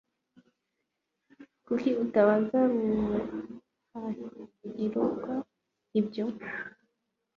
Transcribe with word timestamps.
kuki 1.65 1.89
utabaza 2.03 2.59
rudahigwa 2.71 5.33
ibyo 5.99 6.25